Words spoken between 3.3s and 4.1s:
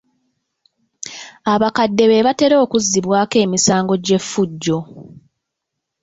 emisango